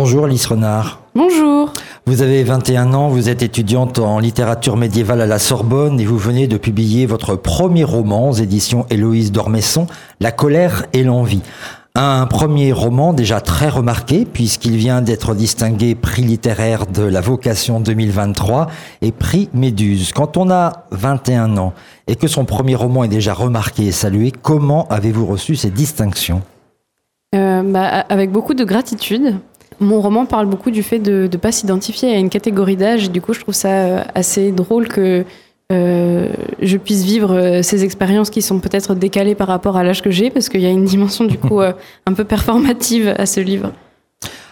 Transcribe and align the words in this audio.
Bonjour 0.00 0.28
Lise 0.28 0.46
Renard. 0.46 1.00
Bonjour. 1.16 1.72
Vous 2.06 2.22
avez 2.22 2.44
21 2.44 2.94
ans, 2.94 3.08
vous 3.08 3.28
êtes 3.28 3.42
étudiante 3.42 3.98
en 3.98 4.20
littérature 4.20 4.76
médiévale 4.76 5.20
à 5.20 5.26
la 5.26 5.40
Sorbonne 5.40 5.98
et 5.98 6.04
vous 6.04 6.18
venez 6.18 6.46
de 6.46 6.56
publier 6.56 7.04
votre 7.04 7.34
premier 7.34 7.82
roman 7.82 8.30
aux 8.30 8.34
éditions 8.34 8.86
Héloïse 8.90 9.32
Dormesson, 9.32 9.88
La 10.20 10.30
colère 10.30 10.86
et 10.92 11.02
l'envie. 11.02 11.42
Un 11.96 12.26
premier 12.26 12.70
roman 12.70 13.12
déjà 13.12 13.40
très 13.40 13.68
remarqué 13.68 14.24
puisqu'il 14.24 14.76
vient 14.76 15.02
d'être 15.02 15.34
distingué 15.34 15.96
prix 15.96 16.22
littéraire 16.22 16.86
de 16.86 17.02
la 17.02 17.20
vocation 17.20 17.80
2023 17.80 18.68
et 19.02 19.10
prix 19.10 19.48
Méduse. 19.52 20.12
Quand 20.12 20.36
on 20.36 20.48
a 20.52 20.84
21 20.92 21.56
ans 21.56 21.72
et 22.06 22.14
que 22.14 22.28
son 22.28 22.44
premier 22.44 22.76
roman 22.76 23.02
est 23.02 23.08
déjà 23.08 23.34
remarqué 23.34 23.86
et 23.88 23.92
salué, 23.92 24.30
comment 24.42 24.86
avez-vous 24.90 25.26
reçu 25.26 25.56
ces 25.56 25.70
distinctions? 25.70 26.42
Euh, 27.34 27.64
bah, 27.64 28.04
Avec 28.08 28.30
beaucoup 28.30 28.54
de 28.54 28.62
gratitude. 28.62 29.34
Mon 29.80 30.00
roman 30.00 30.26
parle 30.26 30.46
beaucoup 30.46 30.70
du 30.70 30.82
fait 30.82 30.98
de 30.98 31.28
ne 31.30 31.36
pas 31.36 31.52
s'identifier 31.52 32.12
à 32.12 32.18
une 32.18 32.30
catégorie 32.30 32.76
d'âge. 32.76 33.10
Du 33.10 33.20
coup, 33.20 33.32
je 33.32 33.40
trouve 33.40 33.54
ça 33.54 33.68
euh, 33.68 34.02
assez 34.14 34.50
drôle 34.50 34.88
que 34.88 35.24
euh, 35.70 36.28
je 36.60 36.76
puisse 36.78 37.04
vivre 37.04 37.34
euh, 37.34 37.62
ces 37.62 37.84
expériences 37.84 38.30
qui 38.30 38.42
sont 38.42 38.58
peut-être 38.58 38.94
décalées 38.94 39.34
par 39.34 39.46
rapport 39.46 39.76
à 39.76 39.84
l'âge 39.84 40.02
que 40.02 40.10
j'ai, 40.10 40.30
parce 40.30 40.48
qu'il 40.48 40.62
y 40.62 40.66
a 40.66 40.70
une 40.70 40.84
dimension 40.84 41.24
du 41.24 41.38
coup 41.38 41.60
un 41.60 42.12
peu 42.12 42.24
performative 42.24 43.14
à 43.16 43.26
ce 43.26 43.40
livre. 43.40 43.72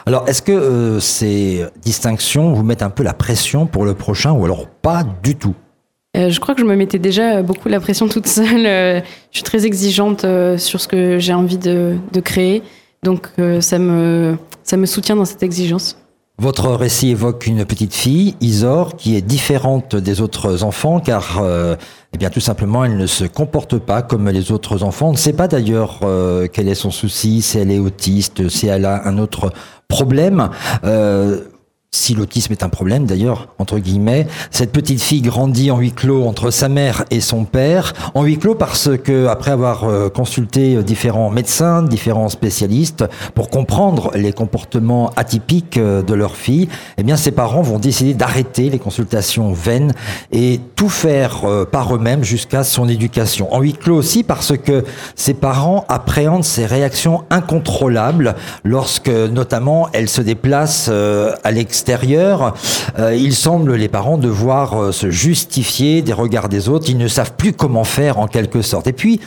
Alors, 0.04 0.28
est-ce 0.28 0.42
que 0.42 0.98
ces 1.00 1.64
distinctions 1.82 2.52
vous 2.52 2.62
mettent 2.62 2.82
un 2.84 2.90
peu 2.90 3.02
la 3.02 3.14
pression 3.14 3.66
pour 3.66 3.84
le 3.84 3.94
prochain, 3.94 4.30
ou 4.30 4.44
alors 4.44 4.68
pas 4.68 5.02
du 5.24 5.34
tout? 5.34 5.54
Je 6.14 6.38
crois 6.38 6.54
que 6.54 6.60
je 6.60 6.66
me 6.66 6.76
mettais 6.76 7.00
déjà 7.00 7.42
beaucoup 7.42 7.68
la 7.68 7.80
pression 7.80 8.06
toute 8.08 8.28
seule. 8.28 8.62
je 8.62 9.02
suis 9.32 9.42
très 9.42 9.66
exigeante 9.66 10.24
sur 10.58 10.80
ce 10.80 10.86
que 10.86 11.18
j'ai 11.18 11.34
envie 11.34 11.58
de, 11.58 11.96
de 12.12 12.20
créer. 12.20 12.62
Donc 13.06 13.28
ça 13.60 13.78
me 13.78 14.36
ça 14.62 14.76
me 14.76 14.84
soutient 14.84 15.16
dans 15.16 15.24
cette 15.24 15.44
exigence. 15.44 15.96
Votre 16.38 16.72
récit 16.72 17.08
évoque 17.08 17.46
une 17.46 17.64
petite 17.64 17.94
fille, 17.94 18.34
Isor, 18.42 18.96
qui 18.96 19.16
est 19.16 19.22
différente 19.22 19.96
des 19.96 20.20
autres 20.20 20.64
enfants 20.64 21.00
car, 21.00 21.40
euh, 21.40 21.76
eh 22.12 22.18
bien, 22.18 22.28
tout 22.28 22.40
simplement, 22.40 22.84
elle 22.84 22.98
ne 22.98 23.06
se 23.06 23.24
comporte 23.24 23.78
pas 23.78 24.02
comme 24.02 24.28
les 24.28 24.52
autres 24.52 24.82
enfants. 24.82 25.08
On 25.08 25.12
ne 25.12 25.16
sait 25.16 25.32
pas 25.32 25.48
d'ailleurs 25.48 26.00
euh, 26.02 26.46
quel 26.52 26.68
est 26.68 26.74
son 26.74 26.90
souci, 26.90 27.40
si 27.40 27.56
elle 27.56 27.70
est 27.70 27.78
autiste, 27.78 28.50
si 28.50 28.66
elle 28.66 28.84
a 28.84 29.08
un 29.08 29.16
autre 29.16 29.50
problème. 29.88 30.50
Euh, 30.84 31.40
si 31.96 32.14
l'autisme 32.14 32.52
est 32.52 32.62
un 32.62 32.68
problème 32.68 33.06
d'ailleurs, 33.06 33.48
entre 33.58 33.78
guillemets, 33.78 34.26
cette 34.50 34.70
petite 34.70 35.00
fille 35.00 35.22
grandit 35.22 35.70
en 35.70 35.78
huis 35.78 35.92
clos 35.92 36.24
entre 36.26 36.50
sa 36.50 36.68
mère 36.68 37.04
et 37.10 37.20
son 37.20 37.44
père, 37.44 37.94
en 38.14 38.22
huis 38.22 38.38
clos 38.38 38.54
parce 38.54 38.90
que 39.02 39.26
après 39.26 39.50
avoir 39.50 39.84
euh, 39.84 40.10
consulté 40.10 40.82
différents 40.82 41.30
médecins, 41.30 41.82
différents 41.82 42.28
spécialistes 42.28 43.04
pour 43.34 43.48
comprendre 43.48 44.10
les 44.14 44.32
comportements 44.32 45.10
atypiques 45.16 45.78
euh, 45.78 46.02
de 46.02 46.14
leur 46.14 46.36
fille, 46.36 46.68
eh 46.98 47.02
bien 47.02 47.16
ses 47.16 47.30
parents 47.30 47.62
vont 47.62 47.78
décider 47.78 48.14
d'arrêter 48.14 48.68
les 48.68 48.78
consultations 48.78 49.52
vaines 49.52 49.92
et 50.32 50.60
tout 50.76 50.90
faire 50.90 51.44
euh, 51.44 51.64
par 51.64 51.94
eux-mêmes 51.94 52.24
jusqu'à 52.24 52.62
son 52.62 52.88
éducation. 52.88 53.52
En 53.54 53.60
huis 53.60 53.72
clos 53.72 53.96
aussi 53.96 54.22
parce 54.22 54.56
que 54.56 54.84
ses 55.14 55.34
parents 55.34 55.86
appréhendent 55.88 56.44
ses 56.44 56.66
réactions 56.66 57.24
incontrôlables 57.30 58.34
lorsque 58.64 59.08
notamment 59.08 59.88
elle 59.92 60.08
se 60.08 60.20
déplace 60.20 60.88
à 60.88 61.50
l'extérieur 61.50 61.85
euh, 62.98 63.14
il 63.14 63.34
semble 63.34 63.74
les 63.74 63.88
parents 63.88 64.18
devoir 64.18 64.80
euh, 64.80 64.92
se 64.92 65.10
justifier 65.10 66.02
des 66.02 66.12
regards 66.12 66.48
des 66.48 66.68
autres. 66.68 66.86
Ils 66.88 66.98
ne 66.98 67.08
savent 67.08 67.34
plus 67.36 67.52
comment 67.52 67.84
faire 67.84 68.18
en 68.18 68.26
quelque 68.26 68.62
sorte. 68.62 68.86
Et 68.86 68.92
puis, 68.92 69.20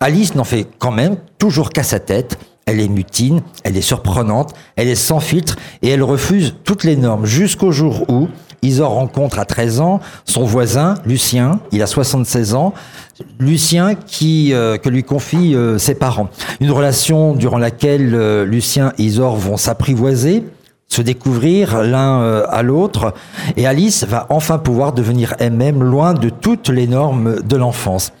Alice 0.00 0.34
n'en 0.34 0.44
fait 0.44 0.66
quand 0.78 0.92
même 0.92 1.16
toujours 1.38 1.70
qu'à 1.70 1.82
sa 1.82 2.00
tête. 2.00 2.38
Elle 2.66 2.80
est 2.80 2.88
mutine, 2.88 3.42
elle 3.62 3.76
est 3.76 3.82
surprenante, 3.82 4.54
elle 4.76 4.88
est 4.88 4.94
sans 4.94 5.20
filtre 5.20 5.56
et 5.82 5.90
elle 5.90 6.02
refuse 6.02 6.54
toutes 6.64 6.84
les 6.84 6.96
normes 6.96 7.26
jusqu'au 7.26 7.72
jour 7.72 8.06
où 8.08 8.28
Isor 8.62 8.92
rencontre 8.92 9.38
à 9.38 9.44
13 9.44 9.80
ans 9.80 10.00
son 10.24 10.44
voisin, 10.44 10.94
Lucien, 11.04 11.60
il 11.72 11.82
a 11.82 11.86
76 11.86 12.54
ans, 12.54 12.72
Lucien 13.38 13.94
qui 13.94 14.54
euh, 14.54 14.78
que 14.78 14.88
lui 14.88 15.04
confie 15.04 15.54
ses 15.76 15.94
parents. 15.94 16.30
Une 16.60 16.70
relation 16.70 17.34
durant 17.34 17.58
laquelle 17.58 18.44
Lucien 18.44 18.94
et 18.96 19.02
Isor 19.02 19.36
vont 19.36 19.58
s'apprivoiser, 19.58 20.44
se 20.94 21.02
découvrir 21.02 21.82
l'un 21.82 22.20
euh, 22.20 22.46
à 22.48 22.62
l'autre. 22.62 23.14
Et 23.56 23.66
Alice 23.66 24.04
va 24.04 24.26
enfin 24.30 24.58
pouvoir 24.58 24.92
devenir 24.92 25.34
elle-même 25.40 25.82
loin 25.82 26.14
de 26.14 26.28
toutes 26.28 26.68
les 26.68 26.86
normes 26.86 27.42
de 27.42 27.56
l'enfance. 27.56 28.12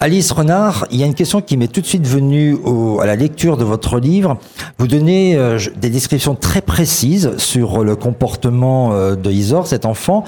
Alice 0.00 0.32
Renard, 0.32 0.86
il 0.90 1.00
y 1.00 1.02
a 1.02 1.06
une 1.06 1.14
question 1.14 1.40
qui 1.40 1.56
m'est 1.56 1.68
tout 1.68 1.80
de 1.80 1.86
suite 1.86 2.06
venue 2.06 2.58
à 3.00 3.06
la 3.06 3.16
lecture 3.16 3.56
de 3.56 3.64
votre 3.64 3.98
livre. 3.98 4.36
Vous 4.78 4.86
donnez 4.86 5.36
euh, 5.36 5.58
des 5.76 5.88
descriptions 5.88 6.34
très 6.34 6.60
précises 6.60 7.36
sur 7.38 7.82
le 7.82 7.96
comportement 7.96 8.92
euh, 8.92 9.14
de 9.16 9.30
Isor, 9.30 9.66
cet 9.66 9.86
enfant. 9.86 10.24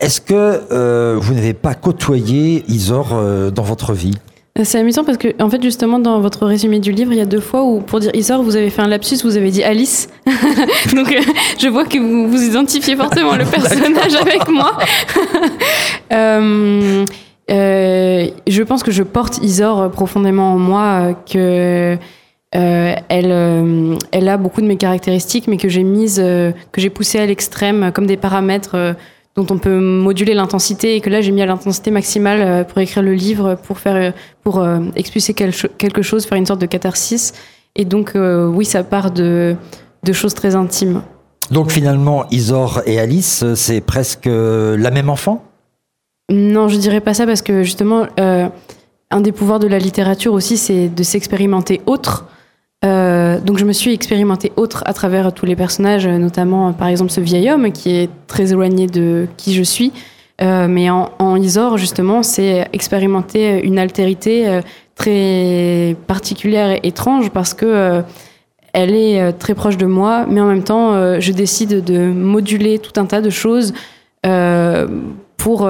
Est-ce 0.00 0.20
que 0.20 1.16
vous 1.18 1.34
n'avez 1.34 1.54
pas 1.54 1.74
côtoyé 1.74 2.64
Isor 2.68 3.50
dans 3.52 3.62
votre 3.62 3.92
vie? 3.92 4.18
C'est 4.64 4.78
amusant 4.78 5.04
parce 5.04 5.18
que, 5.18 5.28
en 5.42 5.48
fait, 5.48 5.62
justement, 5.62 5.98
dans 5.98 6.20
votre 6.20 6.46
résumé 6.46 6.80
du 6.80 6.92
livre, 6.92 7.12
il 7.12 7.18
y 7.18 7.22
a 7.22 7.26
deux 7.26 7.40
fois 7.40 7.62
où, 7.62 7.80
pour 7.80 8.00
dire 8.00 8.10
Isor, 8.14 8.42
vous 8.42 8.56
avez 8.56 8.70
fait 8.70 8.82
un 8.82 8.88
lapsus, 8.88 9.22
vous 9.22 9.36
avez 9.36 9.50
dit 9.50 9.62
Alice. 9.62 10.08
Donc, 10.26 11.12
euh, 11.12 11.20
je 11.58 11.68
vois 11.68 11.84
que 11.84 11.98
vous 11.98 12.28
vous 12.28 12.42
identifiez 12.42 12.96
fortement 12.96 13.36
le 13.36 13.44
personnage 13.50 14.14
avec 14.14 14.48
moi. 14.48 14.78
Euh, 16.12 17.04
euh, 17.52 18.26
je 18.48 18.62
pense 18.64 18.82
que 18.82 18.90
je 18.90 19.04
porte 19.04 19.38
Isor 19.44 19.92
profondément 19.92 20.54
en 20.54 20.58
moi, 20.58 21.14
que 21.30 21.96
elle, 22.50 23.96
elle 24.10 24.28
a 24.28 24.36
beaucoup 24.36 24.60
de 24.60 24.66
mes 24.66 24.76
caractéristiques, 24.76 25.46
mais 25.46 25.56
que 25.56 25.68
j'ai 25.68 25.84
mise, 25.84 26.16
que 26.16 26.80
j'ai 26.80 26.90
poussé 26.90 27.20
à 27.20 27.26
l'extrême 27.26 27.92
comme 27.94 28.06
des 28.06 28.16
paramètres 28.16 28.96
dont 29.36 29.46
on 29.50 29.58
peut 29.58 29.78
moduler 29.78 30.34
l'intensité 30.34 30.96
et 30.96 31.00
que 31.00 31.08
là 31.10 31.20
j'ai 31.20 31.30
mis 31.30 31.42
à 31.42 31.46
l'intensité 31.46 31.90
maximale 31.90 32.40
euh, 32.40 32.64
pour 32.64 32.78
écrire 32.78 33.02
le 33.02 33.14
livre, 33.14 33.56
pour 33.66 33.78
faire, 33.78 33.96
euh, 33.96 34.10
pour 34.42 34.58
euh, 34.58 34.80
expulser 34.96 35.34
quelque 35.34 36.02
chose, 36.02 36.26
faire 36.26 36.38
une 36.38 36.46
sorte 36.46 36.60
de 36.60 36.66
catharsis. 36.66 37.32
Et 37.76 37.84
donc 37.84 38.14
oui, 38.16 38.64
ça 38.64 38.82
part 38.82 39.12
de, 39.12 39.54
de 40.02 40.12
choses 40.12 40.34
très 40.34 40.56
intimes. 40.56 41.02
Donc 41.52 41.70
finalement, 41.70 42.28
Isor 42.32 42.82
et 42.84 42.98
Alice, 42.98 43.44
c'est 43.54 43.80
presque 43.80 44.26
la 44.26 44.90
même 44.90 45.08
enfant? 45.08 45.44
Non, 46.32 46.66
je 46.66 46.76
dirais 46.76 47.00
pas 47.00 47.14
ça 47.14 47.26
parce 47.26 47.42
que 47.42 47.62
justement, 47.62 48.08
un 48.18 49.20
des 49.20 49.30
pouvoirs 49.30 49.60
de 49.60 49.68
la 49.68 49.78
littérature 49.78 50.32
aussi, 50.32 50.56
c'est 50.56 50.88
de 50.88 51.02
s'expérimenter 51.04 51.80
autre. 51.86 52.26
Euh, 52.84 53.38
donc 53.40 53.58
je 53.58 53.64
me 53.64 53.72
suis 53.72 53.92
expérimentée 53.92 54.52
autre 54.56 54.82
à 54.86 54.94
travers 54.94 55.32
tous 55.34 55.44
les 55.44 55.56
personnages, 55.56 56.06
notamment 56.06 56.72
par 56.72 56.88
exemple 56.88 57.10
ce 57.10 57.20
vieil 57.20 57.50
homme 57.50 57.72
qui 57.72 57.94
est 57.94 58.10
très 58.26 58.52
éloigné 58.52 58.86
de 58.86 59.26
qui 59.36 59.54
je 59.54 59.62
suis. 59.62 59.92
Euh, 60.42 60.68
mais 60.68 60.88
en, 60.88 61.10
en, 61.18 61.36
Isor, 61.36 61.76
justement, 61.76 62.22
c'est 62.22 62.68
expérimenter 62.72 63.62
une 63.62 63.78
altérité 63.78 64.48
euh, 64.48 64.60
très 64.94 65.96
particulière 66.06 66.70
et 66.70 66.80
étrange 66.84 67.30
parce 67.30 67.52
que 67.52 67.66
euh, 67.66 68.02
elle 68.72 68.94
est 68.94 69.32
très 69.32 69.54
proche 69.54 69.76
de 69.76 69.86
moi, 69.86 70.26
mais 70.28 70.40
en 70.40 70.46
même 70.46 70.62
temps, 70.62 71.18
je 71.18 71.32
décide 71.32 71.82
de 71.82 72.06
moduler 72.12 72.78
tout 72.78 73.00
un 73.00 73.04
tas 73.04 73.20
de 73.20 73.28
choses 73.28 73.72
pour 75.36 75.68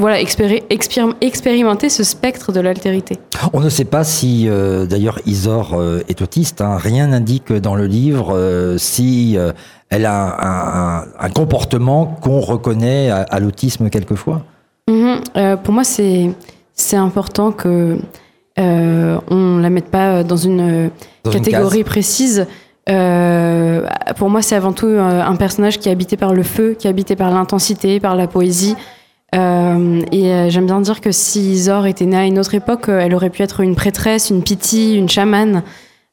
voilà, 0.00 0.18
expérimenter 0.20 1.90
ce 1.90 2.02
spectre 2.02 2.52
de 2.52 2.60
l'altérité. 2.60 3.18
On 3.52 3.60
ne 3.60 3.68
sait 3.68 3.84
pas 3.84 4.02
si, 4.02 4.48
euh, 4.48 4.86
d'ailleurs, 4.86 5.18
Isor 5.26 5.74
euh, 5.74 6.00
est 6.08 6.22
autiste. 6.22 6.62
Hein. 6.62 6.78
Rien 6.78 7.08
n'indique 7.08 7.52
dans 7.52 7.74
le 7.74 7.86
livre 7.86 8.34
euh, 8.34 8.78
si 8.78 9.36
elle 9.90 10.06
a 10.06 11.04
un, 11.20 11.30
comportement 11.30 12.06
qu'on 12.06 12.40
reconnaît 12.40 13.10
à, 13.10 13.38
l'autisme 13.40 13.90
quelquefois. 13.90 14.42
Mm-hmm. 14.88 15.56
pour 15.58 15.74
moi, 15.74 15.84
c'est 15.84 16.96
important 16.96 17.52
que 17.52 17.98
on 18.56 19.58
la 19.58 19.70
mette 19.70 19.90
pas 19.90 20.24
dans 20.24 20.36
une 20.36 20.90
catégorie 21.30 21.84
précise. 21.84 22.46
pour 22.86 24.30
moi, 24.30 24.42
c'est 24.42 24.56
avant 24.56 24.72
tout 24.72 24.86
un 24.86 25.36
personnage 25.36 25.78
qui 25.78 25.88
est 25.88 25.92
habité 25.92 26.16
par 26.16 26.34
le 26.34 26.42
feu, 26.42 26.74
qui 26.78 26.86
est 26.86 26.90
habité 26.90 27.16
par 27.16 27.30
l'intensité, 27.30 28.00
par 28.00 28.16
la 28.16 28.26
poésie. 28.26 28.76
Euh, 29.34 30.02
et 30.10 30.32
euh, 30.32 30.50
j'aime 30.50 30.66
bien 30.66 30.80
dire 30.80 31.00
que 31.00 31.12
si 31.12 31.56
Zor 31.58 31.86
était 31.86 32.06
née 32.06 32.16
à 32.16 32.24
une 32.24 32.38
autre 32.38 32.54
époque, 32.54 32.88
euh, 32.88 32.98
elle 32.98 33.14
aurait 33.14 33.30
pu 33.30 33.42
être 33.42 33.60
une 33.60 33.76
prêtresse, 33.76 34.30
une 34.30 34.42
piti, 34.42 34.96
une 34.96 35.08
chamane. 35.08 35.62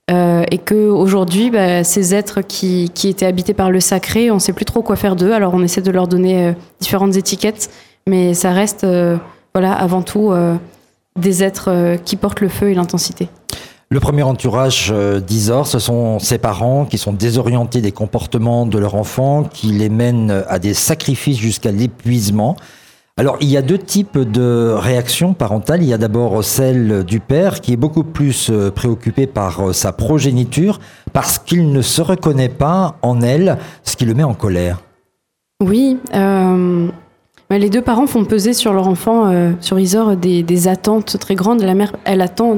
Et 0.09 0.59
que 0.59 0.87
aujourd'hui, 0.87 1.51
bah, 1.51 1.83
ces 1.83 2.15
êtres 2.15 2.39
qui, 2.39 2.89
qui, 2.93 3.09
étaient 3.09 3.25
habités 3.25 3.53
par 3.53 3.69
le 3.69 3.81
sacré, 3.81 4.31
on 4.31 4.35
ne 4.35 4.39
sait 4.39 4.53
plus 4.53 4.63
trop 4.63 4.81
quoi 4.81 4.95
faire 4.95 5.17
d'eux. 5.17 5.33
Alors 5.33 5.53
on 5.53 5.61
essaie 5.61 5.81
de 5.81 5.91
leur 5.91 6.07
donner 6.07 6.55
différentes 6.79 7.17
étiquettes, 7.17 7.69
mais 8.07 8.33
ça 8.33 8.53
reste, 8.53 8.87
voilà, 9.53 9.73
avant 9.73 10.03
tout 10.03 10.31
des 11.17 11.43
êtres 11.43 11.97
qui 12.05 12.15
portent 12.15 12.39
le 12.39 12.47
feu 12.47 12.69
et 12.69 12.73
l'intensité. 12.73 13.27
Le 13.89 13.99
premier 13.99 14.23
entourage 14.23 14.93
d'Isor, 15.27 15.67
ce 15.67 15.77
sont 15.77 16.19
ses 16.19 16.37
parents 16.37 16.85
qui 16.85 16.97
sont 16.97 17.11
désorientés 17.11 17.81
des 17.81 17.91
comportements 17.91 18.65
de 18.65 18.77
leur 18.79 18.95
enfant, 18.95 19.43
qui 19.43 19.73
les 19.73 19.89
mènent 19.89 20.45
à 20.47 20.57
des 20.57 20.73
sacrifices 20.73 21.37
jusqu'à 21.37 21.73
l'épuisement. 21.73 22.55
Alors, 23.19 23.37
il 23.41 23.49
y 23.49 23.57
a 23.57 23.63
deux 23.63 23.79
types 23.79 24.19
de 24.19 24.75
réactions 24.77 25.33
parentales. 25.33 25.81
Il 25.81 25.89
y 25.89 25.93
a 25.93 25.97
d'abord 25.97 26.43
celle 26.43 27.03
du 27.03 27.19
père 27.19 27.61
qui 27.61 27.73
est 27.73 27.77
beaucoup 27.77 28.03
plus 28.03 28.51
euh, 28.51 28.69
préoccupé 28.69 29.25
par 29.25 29.69
euh, 29.69 29.73
sa 29.73 29.91
progéniture 29.91 30.79
parce 31.13 31.39
qu'il 31.39 31.71
ne 31.71 31.81
se 31.81 32.03
reconnaît 32.03 32.47
pas 32.47 32.95
en 33.01 33.21
elle, 33.21 33.57
ce 33.83 33.95
qui 33.95 34.05
le 34.05 34.13
met 34.13 34.23
en 34.23 34.35
colère. 34.35 34.83
Oui. 35.63 35.97
Euh, 36.13 36.89
les 37.49 37.71
deux 37.71 37.81
parents 37.81 38.05
font 38.05 38.23
peser 38.23 38.53
sur 38.53 38.71
leur 38.71 38.87
enfant, 38.87 39.33
sur 39.61 39.79
Isor, 39.79 40.15
des, 40.15 40.67
attentes 40.67 41.17
très 41.17 41.33
grandes. 41.33 41.61
La 41.61 41.73
mère, 41.73 41.95
elle 42.03 42.21
attend 42.21 42.55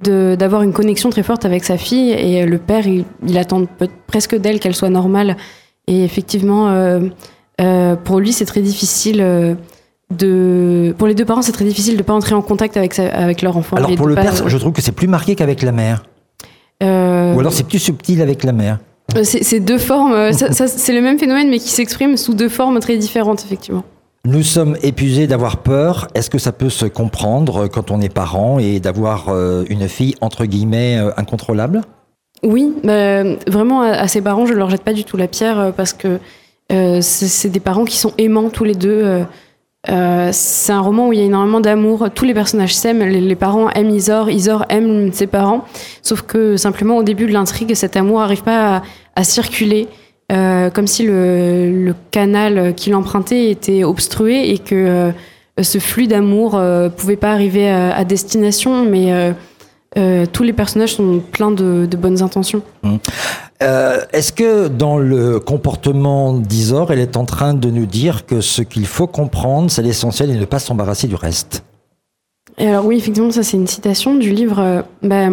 d'avoir 0.00 0.62
une 0.62 0.72
connexion 0.72 1.10
très 1.10 1.24
forte 1.24 1.44
avec 1.44 1.64
sa 1.64 1.76
fille 1.78 2.10
et 2.10 2.44
le 2.44 2.58
père, 2.58 2.84
il, 2.86 3.38
attend 3.38 3.64
presque 4.06 4.36
d'elle 4.36 4.60
qu'elle 4.60 4.76
soit 4.76 4.90
normale. 4.90 5.38
Et 5.86 6.04
effectivement, 6.04 7.00
pour 8.04 8.20
lui, 8.20 8.34
c'est 8.34 8.44
très 8.44 8.60
difficile 8.60 9.56
de, 10.16 10.94
pour 10.98 11.06
les 11.06 11.14
deux 11.14 11.24
parents, 11.24 11.42
c'est 11.42 11.52
très 11.52 11.64
difficile 11.64 11.94
de 11.94 11.98
ne 11.98 12.04
pas 12.04 12.12
entrer 12.12 12.34
en 12.34 12.42
contact 12.42 12.76
avec, 12.76 12.98
avec 12.98 13.42
leur 13.42 13.56
enfant. 13.56 13.76
Alors 13.76 13.94
pour 13.94 14.06
le 14.06 14.14
père, 14.14 14.48
je 14.48 14.58
trouve 14.58 14.72
que 14.72 14.82
c'est 14.82 14.92
plus 14.92 15.08
marqué 15.08 15.34
qu'avec 15.34 15.62
la 15.62 15.72
mère. 15.72 16.02
Euh, 16.82 17.34
Ou 17.34 17.40
alors 17.40 17.52
c'est 17.52 17.66
plus 17.66 17.78
subtil 17.78 18.20
avec 18.22 18.44
la 18.44 18.52
mère. 18.52 18.78
Euh, 19.16 19.22
c'est 19.24 19.60
deux 19.60 19.78
formes, 19.78 20.12
euh, 20.12 20.32
c'est 20.32 20.94
le 20.94 21.00
même 21.00 21.18
phénomène 21.18 21.50
mais 21.50 21.58
qui 21.58 21.68
s'exprime 21.68 22.16
sous 22.16 22.34
deux 22.34 22.48
formes 22.48 22.80
très 22.80 22.96
différentes 22.96 23.42
effectivement. 23.44 23.84
Nous 24.24 24.42
sommes 24.42 24.76
épuisés 24.82 25.26
d'avoir 25.26 25.58
peur. 25.58 26.08
Est-ce 26.14 26.30
que 26.30 26.38
ça 26.38 26.52
peut 26.52 26.70
se 26.70 26.86
comprendre 26.86 27.66
quand 27.66 27.90
on 27.90 28.00
est 28.00 28.12
parent 28.12 28.60
et 28.60 28.78
d'avoir 28.78 29.34
une 29.68 29.88
fille 29.88 30.14
entre 30.20 30.44
guillemets 30.44 30.96
incontrôlable? 31.16 31.80
Oui, 32.44 32.72
bah, 32.84 33.24
vraiment 33.48 33.82
à, 33.82 34.06
ces 34.06 34.20
parents, 34.20 34.46
je 34.46 34.52
ne 34.52 34.58
leur 34.58 34.70
jette 34.70 34.84
pas 34.84 34.92
du 34.92 35.02
tout 35.02 35.16
la 35.16 35.26
pierre 35.26 35.72
parce 35.76 35.92
que 35.92 36.20
c'est 37.00 37.48
des 37.48 37.60
parents 37.60 37.84
qui 37.84 37.96
sont 37.96 38.12
aimants 38.18 38.48
tous 38.48 38.64
les 38.64 38.74
deux. 38.74 39.02
Euh, 39.04 39.24
c'est 39.86 40.72
un 40.72 40.80
roman 40.80 41.08
où 41.08 41.12
il 41.12 41.18
y 41.18 41.22
a 41.22 41.24
énormément 41.24 41.60
d'amour. 41.60 42.08
Tous 42.14 42.24
les 42.24 42.34
personnages 42.34 42.74
s'aiment. 42.74 43.02
Les, 43.02 43.36
parents 43.36 43.70
aiment 43.70 43.90
Isor. 43.90 44.30
Isor 44.30 44.64
aime 44.68 45.12
ses 45.12 45.26
parents. 45.26 45.64
Sauf 46.02 46.22
que 46.22 46.56
simplement 46.56 46.96
au 46.96 47.02
début 47.02 47.26
de 47.26 47.32
l'intrigue, 47.32 47.74
cet 47.74 47.96
amour 47.96 48.20
n'arrive 48.20 48.42
pas 48.42 48.82
à, 49.16 49.24
circuler. 49.24 49.88
Euh, 50.30 50.70
comme 50.70 50.86
si 50.86 51.04
le, 51.04 51.94
canal 52.10 52.74
qu'il 52.74 52.94
empruntait 52.94 53.50
était 53.50 53.84
obstrué 53.84 54.50
et 54.50 54.58
que 54.58 54.74
euh, 54.74 55.12
ce 55.60 55.78
flux 55.78 56.06
d'amour 56.06 56.60
pouvait 56.96 57.16
pas 57.16 57.32
arriver 57.32 57.68
à, 57.68 58.04
destination. 58.04 58.84
Mais 58.84 59.34
tous 60.32 60.42
les 60.42 60.52
personnages 60.52 60.94
sont 60.94 61.20
pleins 61.20 61.50
de, 61.50 61.88
bonnes 61.96 62.22
intentions. 62.22 62.62
Mmh. 62.82 62.96
Euh, 63.62 64.00
est-ce 64.12 64.32
que 64.32 64.68
dans 64.68 64.98
le 64.98 65.38
comportement 65.38 66.34
d'Isor, 66.34 66.92
elle 66.92 66.98
est 66.98 67.16
en 67.16 67.24
train 67.24 67.54
de 67.54 67.70
nous 67.70 67.86
dire 67.86 68.26
que 68.26 68.40
ce 68.40 68.62
qu'il 68.62 68.86
faut 68.86 69.06
comprendre, 69.06 69.70
c'est 69.70 69.82
l'essentiel 69.82 70.30
et 70.30 70.36
ne 70.36 70.44
pas 70.44 70.58
s'embarrasser 70.58 71.06
du 71.06 71.14
reste? 71.14 71.62
Alors 72.58 72.84
oui, 72.84 72.96
effectivement, 72.96 73.30
ça 73.30 73.42
c'est 73.42 73.56
une 73.56 73.68
citation 73.68 74.16
du 74.16 74.30
livre. 74.30 74.58
Euh, 74.58 74.82
bah, 75.02 75.28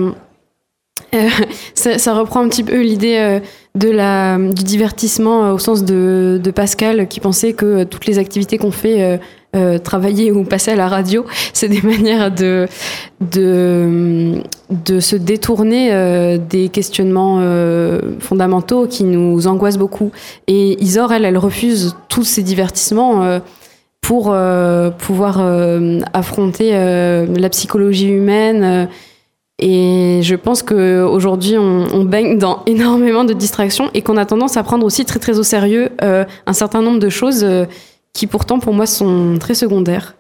euh, 1.16 1.30
ça, 1.74 2.14
reprend 2.14 2.42
un 2.42 2.50
petit 2.50 2.64
peu 2.64 2.82
l'idée 2.82 3.42
de 3.76 4.54
du 4.54 4.64
divertissement 4.64 5.52
au 5.52 5.58
sens 5.58 5.84
de, 5.84 6.52
Pascal 6.56 7.08
qui 7.08 7.20
pensait 7.20 7.54
que 7.54 7.84
toutes 7.84 8.06
les 8.06 8.20
activités 8.20 8.58
qu'on 8.58 8.72
fait 8.72 9.20
euh, 9.56 9.80
travailler 9.80 10.32
ou 10.32 10.44
passer 10.44 10.70
à 10.70 10.76
la 10.76 10.88
radio, 10.88 11.26
c'est 11.54 11.70
des 11.70 11.82
manières 11.84 12.30
de, 12.30 12.68
de, 13.20 15.00
se 15.00 15.16
détourner 15.16 15.90
euh, 15.92 16.38
des 16.38 16.70
questionnements 16.70 17.40
euh, 17.42 18.00
fondamentaux 18.20 18.86
qui 18.86 19.06
nous 19.06 19.48
angoissent 19.48 19.80
beaucoup. 19.80 20.12
Et 20.46 20.80
Isor, 20.84 21.14
elle, 21.14 21.26
elle 21.26 21.40
refuse 21.40 21.96
tous 22.10 22.26
ces 22.26 22.44
divertissements 22.44 23.40
pour 24.02 24.36
pouvoir 25.00 25.42
affronter 26.14 26.72
la 26.72 27.50
psychologie 27.50 28.10
humaine. 28.10 28.88
Et 29.58 30.20
je 30.22 30.36
pense 30.36 30.62
qu'aujourd'hui, 30.62 31.58
on 31.58 32.04
baigne 32.04 32.38
dans 32.38 32.62
énormément 32.68 33.24
de 33.24 33.34
distractions 33.34 33.90
et 33.96 34.04
qu'on 34.04 34.18
a 34.18 34.28
tendance 34.28 34.58
à 34.58 34.64
prendre 34.64 34.86
aussi 34.86 35.06
très 35.06 35.20
très 35.20 35.40
au 35.40 35.44
sérieux 35.44 35.90
un 36.02 36.54
certain 36.54 36.84
nombre 36.84 37.00
de 37.00 37.10
choses 37.10 37.46
qui 38.14 38.28
pourtant 38.28 38.60
pour 38.60 38.74
moi 38.74 38.86
sont 38.86 39.38
très 39.40 39.54
secondaires. 39.54 40.16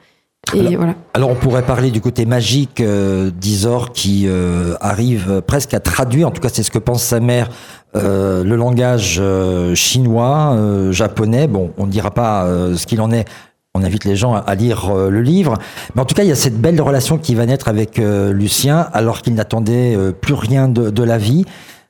Et 0.55 0.61
alors, 0.61 0.73
voilà. 0.77 0.95
alors 1.13 1.29
on 1.29 1.35
pourrait 1.35 1.65
parler 1.65 1.91
du 1.91 1.99
côté 1.99 2.25
magique 2.25 2.79
euh, 2.79 3.29
d'Isor 3.29 3.91
qui 3.91 4.23
euh, 4.25 4.75
arrive 4.79 5.41
presque 5.45 5.73
à 5.73 5.81
traduire, 5.81 6.29
en 6.29 6.31
tout 6.31 6.41
cas 6.41 6.47
c'est 6.47 6.63
ce 6.63 6.71
que 6.71 6.79
pense 6.79 7.03
sa 7.03 7.19
mère, 7.19 7.49
euh, 7.95 8.43
le 8.43 8.55
langage 8.55 9.17
euh, 9.19 9.73
chinois, 9.73 10.53
euh, 10.53 10.91
japonais. 10.91 11.47
Bon, 11.47 11.71
on 11.77 11.87
ne 11.87 11.91
dira 11.91 12.11
pas 12.11 12.47
ce 12.75 12.85
qu'il 12.85 13.01
en 13.01 13.11
est. 13.11 13.27
On 13.75 13.83
invite 13.83 14.05
les 14.05 14.15
gens 14.15 14.33
à, 14.33 14.55
lire 14.55 14.93
le 14.93 15.21
livre. 15.21 15.55
Mais 15.93 16.01
en 16.01 16.05
tout 16.05 16.15
cas, 16.15 16.23
il 16.23 16.29
y 16.29 16.31
a 16.31 16.35
cette 16.35 16.59
belle 16.59 16.81
relation 16.81 17.17
qui 17.17 17.35
va 17.35 17.45
naître 17.45 17.67
avec 17.67 17.97
Lucien 17.99 18.87
alors 18.93 19.21
qu'il 19.21 19.35
n'attendait 19.35 19.95
plus 20.19 20.33
rien 20.33 20.67
de, 20.67 20.89
de 20.89 21.03
la 21.03 21.19
vie. 21.19 21.45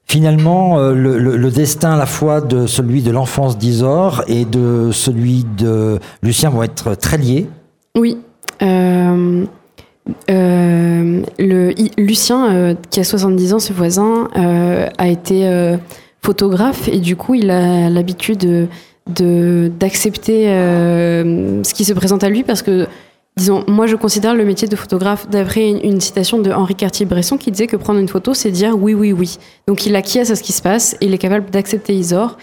Finalement, 0.10 0.80
euh, 0.80 0.96
le, 0.96 1.52
destin 1.52 1.92
à 1.92 1.96
la 1.96 2.08
fois 2.08 2.42
de 2.42 2.66
celui 2.66 3.04
de 3.04 3.12
l'enfance 3.12 3.60
d'Isor 3.60 4.24
et 4.28 4.44
de 4.44 4.90
celui 4.92 5.46
de 5.56 6.00
Lucien 6.24 6.50
vont 6.50 6.64
être 6.64 6.96
très 6.96 7.20
liés. 7.20 7.48
Oui. 7.96 8.18
Euh, 8.64 9.46
euh, 10.32 11.22
Lucien, 12.00 12.76
qui 12.90 13.00
a 13.00 13.04
70 13.04 13.54
ans, 13.54 13.60
ce 13.60 13.72
voisin, 13.72 14.30
a 14.34 15.08
été 15.08 15.78
photographe 16.24 16.88
et 16.88 16.98
du 16.98 17.16
coup, 17.16 17.36
il 17.36 17.52
a 17.52 17.92
l'habitude 17.92 18.68
d'accepter 19.06 20.46
ce 20.46 21.74
qui 21.76 21.86
se 21.86 21.94
présente 21.94 22.24
à 22.24 22.30
lui 22.30 22.42
parce 22.42 22.64
que 22.64 22.88
Disons, 23.40 23.64
moi 23.70 23.88
je 23.88 23.96
considère 23.96 24.36
le 24.36 24.44
métier 24.44 24.68
de 24.68 24.76
photographe 24.76 25.30
d'après 25.30 25.70
une, 25.70 26.02
citation 26.02 26.40
de 26.40 26.52
Henri 26.52 26.76
Cartier-Bresson 26.76 27.38
qui 27.38 27.52
disait 27.52 27.68
que 27.68 27.78
prendre 27.78 27.98
une 27.98 28.10
photo, 28.10 28.34
c'est 28.34 28.52
dire 28.52 28.78
oui, 28.78 28.94
oui, 28.94 29.14
oui. 29.14 29.38
Donc 29.66 29.86
il 29.86 29.96
acquiesce 29.96 30.30
à 30.30 30.36
ce 30.36 30.44
qui 30.44 30.52
se 30.52 30.62
passe 30.62 30.98
il 31.00 31.14
est 31.14 31.18
capable 31.18 31.50
d'accepter 31.50 31.96
Isor. 31.96 32.36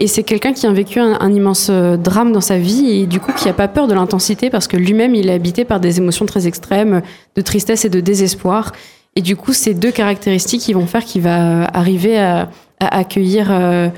Et 0.00 0.08
c'est 0.08 0.24
quelqu'un 0.24 0.52
qui 0.52 0.66
a 0.66 0.72
vécu 0.72 0.98
un, 0.98 1.32
immense 1.32 1.68
euh, 1.70 1.96
drame 1.96 2.32
dans 2.32 2.40
sa 2.40 2.58
vie 2.58 2.90
et 2.90 3.06
du 3.06 3.20
coup 3.20 3.32
qui 3.32 3.46
n'a 3.46 3.52
pas 3.52 3.68
peur 3.68 3.86
de 3.86 3.94
l'intensité 3.94 4.50
parce 4.50 4.66
que 4.66 4.76
lui-même 4.76 5.14
il 5.14 5.28
est 5.28 5.32
habité 5.32 5.64
par 5.64 5.78
des 5.78 5.98
émotions 5.98 6.26
très 6.26 6.48
extrêmes, 6.48 7.02
de 7.36 7.40
tristesse 7.40 7.84
et 7.84 7.88
de 7.88 8.00
désespoir. 8.00 8.72
Et 9.14 9.20
du 9.20 9.36
coup, 9.36 9.52
ces 9.52 9.74
deux 9.74 9.92
caractéristiques 9.92 10.62
qui 10.62 10.72
vont 10.72 10.86
faire 10.86 11.04
qu'il 11.04 11.22
va 11.22 11.66
arriver 11.66 12.18
à, 12.18 12.48
accueillir 12.80 13.52
euh, 13.52 13.90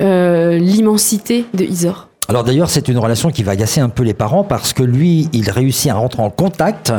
euh, 0.00 0.58
l'immensité 0.58 1.44
de 1.54 1.62
Isor. 1.62 2.08
Alors 2.28 2.42
d'ailleurs, 2.42 2.70
c'est 2.70 2.88
une 2.88 2.98
relation 2.98 3.30
qui 3.30 3.42
va 3.42 3.52
agacer 3.52 3.80
un 3.80 3.88
peu 3.88 4.02
les 4.02 4.14
parents 4.14 4.42
parce 4.42 4.72
que 4.72 4.82
lui, 4.82 5.28
il 5.32 5.48
réussit 5.50 5.90
à 5.90 5.94
rentrer 5.94 6.22
en 6.22 6.30
contact 6.30 6.92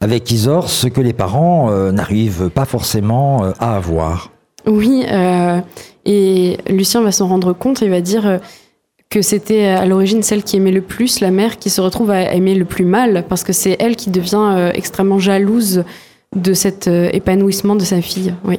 avec 0.00 0.30
Isor, 0.30 0.68
ce 0.68 0.88
que 0.88 1.00
les 1.00 1.12
parents 1.12 1.70
euh, 1.70 1.92
n'arrivent 1.92 2.50
pas 2.50 2.64
forcément 2.64 3.44
euh, 3.44 3.52
à 3.60 3.76
avoir. 3.76 4.30
Oui, 4.66 5.04
euh, 5.10 5.60
et 6.04 6.58
Lucien 6.68 7.02
va 7.02 7.12
s'en 7.12 7.28
rendre 7.28 7.52
compte 7.52 7.82
et 7.82 7.88
va 7.88 8.00
dire 8.00 8.40
que 9.10 9.22
c'était 9.22 9.66
à 9.66 9.86
l'origine 9.86 10.22
celle 10.22 10.42
qui 10.42 10.56
aimait 10.56 10.72
le 10.72 10.80
plus, 10.82 11.20
la 11.20 11.30
mère, 11.30 11.58
qui 11.58 11.70
se 11.70 11.80
retrouve 11.80 12.10
à 12.10 12.34
aimer 12.34 12.54
le 12.54 12.64
plus 12.64 12.84
mal, 12.84 13.24
parce 13.28 13.44
que 13.44 13.52
c'est 13.52 13.76
elle 13.78 13.94
qui 13.94 14.10
devient 14.10 14.70
extrêmement 14.74 15.18
jalouse 15.18 15.84
de 16.34 16.54
cet 16.54 16.88
épanouissement 16.88 17.76
de 17.76 17.84
sa 17.84 18.00
fille. 18.00 18.34
Oui. 18.44 18.58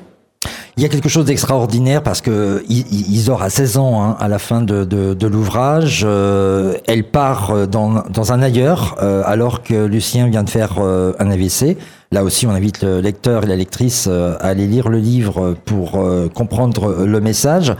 Il 0.77 0.84
y 0.84 0.86
a 0.86 0.89
quelque 0.89 1.08
chose 1.08 1.24
d'extraordinaire 1.24 2.03
parce 2.03 2.20
que 2.20 2.62
Isor 2.67 3.41
a 3.41 3.50
16 3.50 3.77
ans 3.77 4.03
hein, 4.03 4.17
à 4.20 4.27
la 4.27 4.39
fin 4.39 4.60
de, 4.60 4.84
de, 4.84 5.13
de 5.13 5.27
l'ouvrage. 5.27 6.03
Euh, 6.05 6.74
elle 6.86 7.05
part 7.05 7.65
dans, 7.67 8.03
dans 8.10 8.34
un 8.34 8.41
ailleurs 8.41 8.98
euh, 9.01 9.24
alors 9.25 9.63
que 9.63 9.86
Lucien 9.86 10.27
vient 10.27 10.44
de 10.44 10.50
faire 10.50 10.74
euh, 10.79 11.13
un 11.17 11.32
AVC. 11.32 11.77
Là 12.12 12.25
aussi, 12.25 12.46
on 12.46 12.50
invite 12.50 12.84
le 12.84 13.00
lecteur 13.00 13.46
et 13.46 13.48
la 13.48 13.55
lectrice 13.55 14.08
à 14.08 14.34
aller 14.36 14.67
lire 14.67 14.89
le 14.89 15.00
livre 15.00 15.55
pour 15.65 15.98
comprendre 16.34 17.03
le 17.05 17.20
message. 17.20 17.74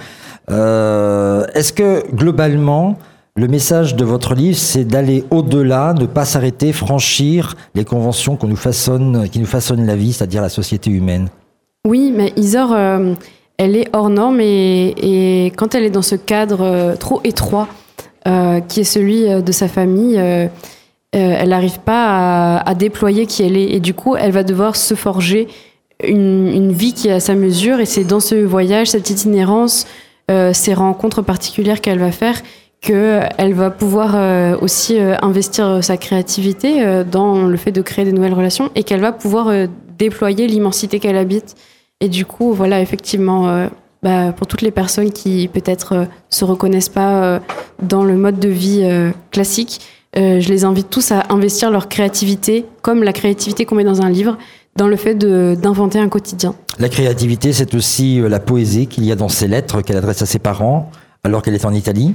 Est-ce 0.50 1.72
que 1.74 2.10
globalement, 2.12 2.98
le 3.36 3.48
message 3.48 3.96
de 3.96 4.04
votre 4.04 4.34
livre, 4.34 4.58
c'est 4.58 4.84
d'aller 4.84 5.24
au-delà, 5.32 5.94
ne 5.94 6.06
pas 6.06 6.26
s'arrêter, 6.26 6.74
franchir 6.74 7.56
les 7.76 7.86
conventions 7.86 8.36
qu'on 8.36 8.48
nous 8.48 8.56
façonne, 8.56 9.30
qui 9.30 9.40
nous 9.40 9.46
façonnent 9.46 9.86
la 9.86 9.96
vie, 9.96 10.12
c'est-à-dire 10.12 10.42
la 10.42 10.50
société 10.50 10.90
humaine? 10.90 11.30
Oui, 11.86 12.12
mais 12.12 12.34
Isor, 12.36 12.74
euh, 12.74 13.14
elle 13.58 13.76
est 13.78 13.88
hors 13.94 14.10
norme 14.10 14.42
et, 14.42 15.54
quand 15.56 15.76
elle 15.76 15.84
est 15.84 15.92
dans 15.92 16.02
ce 16.02 16.16
cadre 16.16 16.62
euh, 16.62 16.96
trop 16.96 17.22
étroit, 17.24 17.68
euh, 18.28 18.60
qui 18.60 18.82
est 18.82 18.86
celui 18.86 19.28
de 19.30 19.52
sa 19.52 19.68
famille, 19.68 20.20
elle 21.12 21.50
n'arrive 21.50 21.80
pas 21.80 22.58
à, 22.58 22.74
déployer 22.74 23.28
qui 23.28 23.44
elle 23.44 23.56
est. 23.56 23.76
Et 23.76 23.80
du 23.80 23.94
coup, 23.94 24.16
elle 24.16 24.32
va 24.32 24.44
devoir 24.44 24.76
se 24.76 24.96
forger 24.96 25.48
une, 26.04 26.72
vie 26.72 26.94
qui 26.94 27.08
est 27.08 27.14
à 27.14 27.20
sa 27.20 27.36
mesure. 27.36 27.80
Et 27.80 27.86
c'est 27.86 28.04
dans 28.04 28.20
ce 28.20 28.34
voyage, 28.34 28.88
cette 28.88 29.12
itinérance, 29.12 29.86
ces 30.28 30.74
rencontres 30.74 31.22
particulières 31.22 31.82
qu'elle 31.82 32.00
va 32.00 32.12
faire, 32.12 32.42
qu'elle 32.82 33.54
va 33.54 33.70
pouvoir 33.70 34.60
aussi 34.60 34.98
investir 35.00 35.84
sa 35.84 35.98
créativité 35.98 37.04
dans 37.10 37.46
le 37.46 37.58
fait 37.58 37.72
de 37.72 37.84
créer 37.84 38.06
des 38.06 38.12
nouvelles 38.12 38.34
relations 38.34 38.72
et 38.74 38.82
qu'elle 38.82 39.02
va 39.02 39.12
pouvoir 39.12 39.54
déployer 40.00 40.48
l'immensité 40.48 41.00
qu'elle 41.00 41.18
habite. 41.18 41.56
Et 42.02 42.10
du 42.10 42.26
coup, 42.26 42.54
voilà, 42.54 42.82
effectivement, 42.82 43.48
euh, 43.48 43.68
bah, 44.04 44.34
pour 44.34 44.48
toutes 44.48 44.62
les 44.62 44.72
personnes 44.72 45.12
qui 45.12 45.48
peut-être 45.48 45.94
euh, 45.94 46.06
se 46.30 46.44
reconnaissent 46.44 46.90
pas 46.90 47.24
euh, 47.24 47.40
dans 47.82 48.04
le 48.04 48.18
mode 48.18 48.40
de 48.40 48.50
vie 48.50 48.88
classique, 49.32 49.82
je 50.18 50.48
les 50.48 50.64
invite 50.64 50.90
tous 50.90 51.12
à 51.12 51.26
investir 51.28 51.70
leur 51.70 51.90
créativité, 51.90 52.66
comme 52.82 53.04
la 53.04 53.12
créativité 53.12 53.66
qu'on 53.66 53.76
met 53.76 53.84
dans 53.84 54.02
un 54.02 54.10
livre, 54.10 54.38
dans 54.78 54.88
le 54.88 54.96
fait 54.96 55.14
d'inventer 55.14 56.00
un 56.00 56.08
quotidien. 56.08 56.56
La 56.80 56.88
créativité, 56.88 57.52
c'est 57.52 57.76
aussi 57.76 58.22
la 58.22 58.40
poésie 58.40 58.88
qu'il 58.88 59.04
y 59.04 59.12
a 59.12 59.18
dans 59.18 59.28
ses 59.28 59.50
lettres 59.50 59.82
qu'elle 59.82 59.98
adresse 59.98 60.22
à 60.22 60.26
ses 60.26 60.40
parents 60.40 60.90
alors 61.26 61.42
qu'elle 61.42 61.54
est 61.54 61.66
en 61.66 61.74
Italie. 61.74 62.14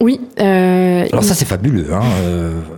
Oui. 0.00 0.20
alors 0.38 1.24
ça, 1.24 1.34
c'est 1.34 1.46
fabuleux. 1.46 1.88
Hein. 1.92 2.02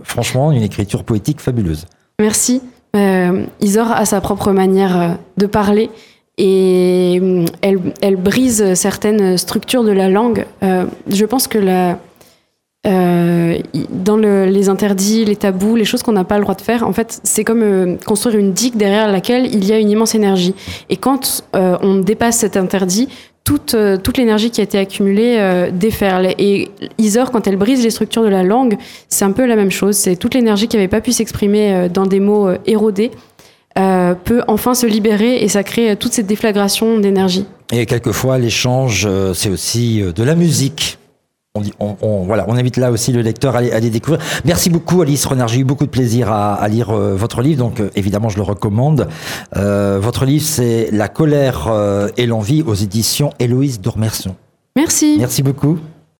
franchement, 0.03 0.51
une 0.51 0.63
écriture 0.63 1.03
poétique 1.03 1.41
fabuleuse. 1.41 1.85
Merci. 2.19 2.63
Isor 3.61 3.91
a 3.91 4.05
sa 4.05 4.19
propre 4.19 4.51
manière 4.51 5.19
de 5.37 5.45
parler 5.45 5.91
et 6.39 7.19
euh, 7.21 7.45
elle, 8.01 8.15
brise 8.15 8.73
certaines 8.73 9.37
structures 9.37 9.83
de 9.83 9.91
la 9.91 10.07
langue. 10.07 10.45
Euh, 10.63 10.85
je 11.09 11.25
pense 11.25 11.47
que 11.47 11.59
euh, 12.87 13.57
dans 13.89 14.15
les 14.15 14.69
interdits, 14.69 15.25
les 15.25 15.35
tabous, 15.35 15.75
les 15.75 15.83
choses 15.83 16.01
qu'on 16.01 16.13
n'a 16.13 16.23
pas 16.23 16.37
le 16.37 16.43
droit 16.43 16.55
de 16.55 16.61
faire, 16.61 16.87
en 16.87 16.93
fait, 16.93 17.19
c'est 17.23 17.43
comme 17.43 17.97
construire 18.05 18.37
une 18.37 18.53
digue 18.53 18.77
derrière 18.77 19.11
laquelle 19.11 19.53
il 19.53 19.65
y 19.65 19.73
a 19.73 19.79
une 19.79 19.89
immense 19.89 20.15
énergie. 20.15 20.55
Et 20.89 20.95
quand 20.95 21.43
on 21.53 21.97
dépasse 21.97 22.37
cet 22.37 22.55
interdit, 22.55 23.09
toute, 23.43 23.75
toute 24.03 24.17
l'énergie 24.17 24.49
qui 24.49 24.61
a 24.61 24.63
été 24.63 24.77
accumulée 24.77 25.69
déferle. 25.73 26.35
Et 26.37 26.69
Isor, 26.99 27.31
quand 27.31 27.47
elle 27.47 27.57
brise 27.57 27.83
les 27.83 27.89
structures 27.89 28.23
de 28.23 28.29
la 28.29 28.43
langue, 28.43 28.77
c'est 29.09 29.25
un 29.25 29.31
peu 29.31 29.45
la 29.45 29.57
même 29.57 29.71
chose. 29.71 29.97
C'est 29.97 30.15
toute 30.15 30.33
l'énergie 30.33 30.69
qui 30.69 30.77
n'avait 30.77 30.87
pas 30.87 31.01
pu 31.01 31.11
s'exprimer 31.11 31.89
dans 31.89 32.05
des 32.05 32.21
mots 32.21 32.49
érodés 32.65 33.11
euh, 33.77 34.15
peut 34.15 34.41
enfin 34.47 34.73
se 34.73 34.87
libérer 34.87 35.43
et 35.43 35.47
ça 35.47 35.63
crée 35.63 35.95
toute 35.95 36.13
cette 36.13 36.25
déflagration 36.25 36.99
d'énergie. 36.99 37.45
Et 37.71 37.85
quelquefois, 37.85 38.39
l'échange, 38.39 39.05
euh, 39.07 39.33
c'est 39.33 39.49
aussi 39.49 40.01
euh, 40.01 40.11
de 40.11 40.23
la 40.23 40.33
musique. 40.33 40.97
On, 41.55 41.61
dit, 41.61 41.73
on, 41.79 42.23
voilà, 42.25 42.45
on 42.47 42.55
invite 42.55 42.77
là 42.77 42.91
aussi 42.91 43.11
le 43.11 43.21
lecteur 43.21 43.55
à 43.55 43.59
aller, 43.59 43.89
découvrir. 43.89 44.23
Merci 44.45 44.69
beaucoup 44.69 45.01
Alice 45.01 45.25
Renard, 45.25 45.47
j'ai 45.47 45.59
eu 45.59 45.63
beaucoup 45.63 45.85
de 45.85 45.89
plaisir 45.89 46.31
à, 46.31 46.65
lire 46.67 46.91
votre 46.91 47.41
livre, 47.41 47.57
donc 47.57 47.81
évidemment 47.95 48.29
je 48.29 48.37
le 48.37 48.43
recommande. 48.43 49.07
votre 49.55 50.25
livre 50.25 50.45
c'est 50.45 50.89
La 50.91 51.07
colère 51.07 51.67
et 52.17 52.27
l'envie 52.27 52.61
aux 52.61 52.75
éditions 52.75 53.31
Héloïse 53.39 53.81
Dormerson. 53.81 54.35
Merci. 54.75 55.15
Merci 55.17 55.41
beaucoup. 55.41 55.79